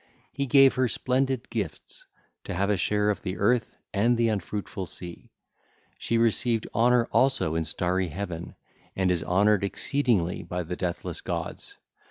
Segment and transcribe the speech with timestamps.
[0.33, 2.07] He gave her splendid gifts,
[2.45, 5.29] to have a share of the earth and the unfruitful sea.
[5.99, 8.55] She received honour also in starry heaven,
[8.95, 11.77] and is honoured exceedingly by the deathless gods.